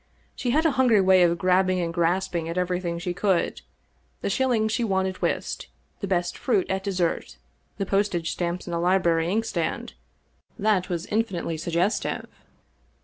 [0.35, 3.61] She had a hun gry way of grabbing and grasping at everything she could—
[4.21, 5.67] the shiUings she won at whist,
[5.99, 7.37] the best fruit at dessert,
[7.77, 9.93] the postage stamps in the library inkstand—
[10.59, 12.25] ^that was infinitely suggestive.